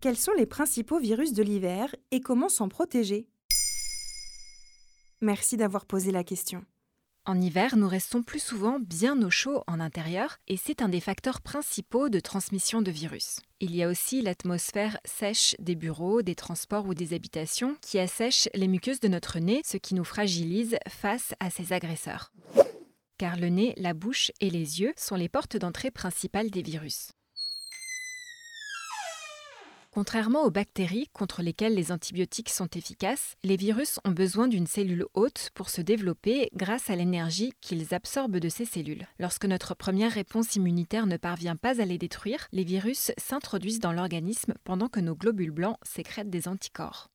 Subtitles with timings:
[0.00, 3.28] Quels sont les principaux virus de l'hiver et comment s'en protéger?
[5.20, 6.64] Merci d'avoir posé la question.
[7.26, 11.00] En hiver, nous restons plus souvent bien au chaud en intérieur et c'est un des
[11.00, 13.40] facteurs principaux de transmission de virus.
[13.60, 18.48] Il y a aussi l'atmosphère sèche des bureaux, des transports ou des habitations qui assèche
[18.54, 22.32] les muqueuses de notre nez, ce qui nous fragilise face à ces agresseurs.
[23.18, 27.12] Car le nez, la bouche et les yeux sont les portes d'entrée principales des virus.
[29.92, 35.06] Contrairement aux bactéries contre lesquelles les antibiotiques sont efficaces, les virus ont besoin d'une cellule
[35.14, 39.08] hôte pour se développer grâce à l'énergie qu'ils absorbent de ces cellules.
[39.18, 43.92] Lorsque notre première réponse immunitaire ne parvient pas à les détruire, les virus s'introduisent dans
[43.92, 47.08] l'organisme pendant que nos globules blancs sécrètent des anticorps.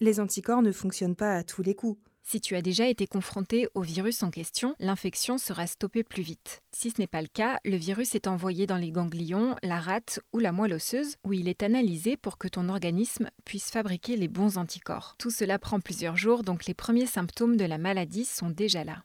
[0.00, 1.98] Les anticorps ne fonctionnent pas à tous les coups.
[2.30, 6.60] Si tu as déjà été confronté au virus en question, l'infection sera stoppée plus vite.
[6.72, 10.20] Si ce n'est pas le cas, le virus est envoyé dans les ganglions, la rate
[10.34, 14.28] ou la moelle osseuse, où il est analysé pour que ton organisme puisse fabriquer les
[14.28, 15.14] bons anticorps.
[15.18, 19.04] Tout cela prend plusieurs jours, donc les premiers symptômes de la maladie sont déjà là.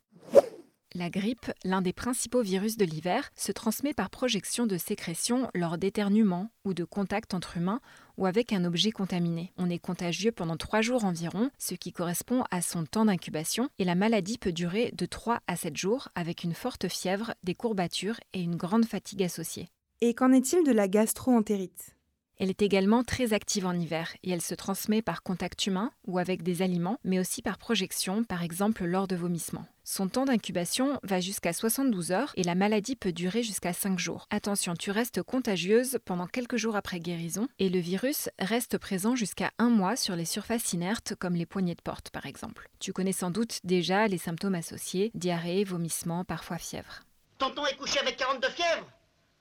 [0.95, 5.80] La grippe, l'un des principaux virus de l'hiver, se transmet par projection de sécrétion lors
[5.80, 7.81] d'éternuements ou de contact entre humains
[8.17, 9.53] ou avec un objet contaminé.
[9.58, 13.86] On est contagieux pendant 3 jours environ, ce qui correspond à son temps d'incubation, et
[13.86, 18.20] la maladie peut durer de 3 à 7 jours avec une forte fièvre, des courbatures
[18.33, 19.70] et une grande fatigue associée.
[20.02, 21.95] Et qu'en est-il de la gastro-entérite?
[22.43, 26.20] Elle est également très active en hiver et elle se transmet par contact humain ou
[26.20, 29.65] avec des aliments, mais aussi par projection, par exemple lors de vomissements.
[29.86, 34.27] Son temps d'incubation va jusqu'à 72 heures et la maladie peut durer jusqu'à 5 jours.
[34.30, 39.52] Attention, tu restes contagieuse pendant quelques jours après guérison et le virus reste présent jusqu'à
[39.58, 42.67] un mois sur les surfaces inertes comme les poignées de porte par exemple.
[42.82, 47.03] Tu connais sans doute déjà les symptômes associés, diarrhée, vomissement, parfois fièvre.
[47.37, 48.87] Tonton est couché avec 42 fièvres?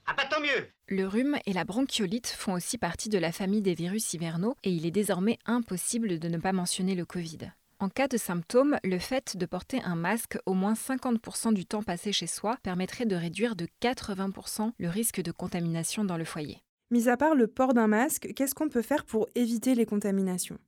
[0.07, 3.63] Ah pas tant mieux le rhume et la bronchiolite font aussi partie de la famille
[3.63, 7.51] des virus hivernaux et il est désormais impossible de ne pas mentionner le Covid.
[7.79, 11.83] En cas de symptômes, le fait de porter un masque au moins 50% du temps
[11.83, 16.59] passé chez soi permettrait de réduire de 80% le risque de contamination dans le foyer.
[16.91, 20.59] Mis à part le port d'un masque, qu'est-ce qu'on peut faire pour éviter les contaminations?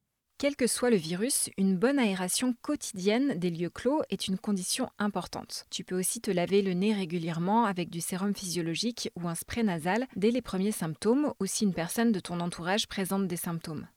[0.45, 4.91] Quel que soit le virus, une bonne aération quotidienne des lieux clos est une condition
[4.99, 5.65] importante.
[5.71, 9.63] Tu peux aussi te laver le nez régulièrement avec du sérum physiologique ou un spray
[9.63, 13.89] nasal dès les premiers symptômes ou si une personne de ton entourage présente des symptômes.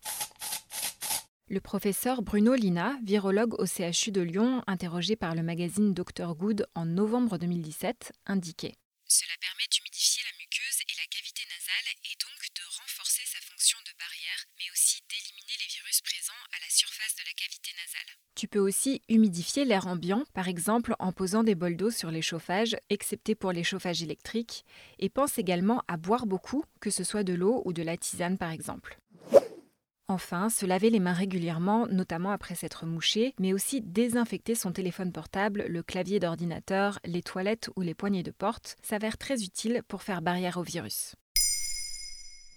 [1.50, 6.66] Le professeur Bruno Lina, virologue au CHU de Lyon, interrogé par le magazine Dr Good
[6.76, 8.76] en novembre 2017, indiquait
[9.06, 13.78] Cela permet d'humidifier la muqueuse et la cavité nasale et donc de renforcer sa fonction
[13.86, 18.12] de barrière, mais aussi d'éliminer les virus présents à la surface de la cavité nasale.
[18.36, 22.22] Tu peux aussi humidifier l'air ambiant, par exemple en posant des bols d'eau sur les
[22.22, 24.66] chauffages, excepté pour les chauffages électriques,
[25.00, 28.38] et pense également à boire beaucoup, que ce soit de l'eau ou de la tisane
[28.38, 29.00] par exemple.
[30.10, 35.12] Enfin, se laver les mains régulièrement, notamment après s'être mouché, mais aussi désinfecter son téléphone
[35.12, 40.04] portable, le clavier d'ordinateur, les toilettes ou les poignées de porte, s'avère très utile pour
[40.04, 41.16] faire barrière au virus.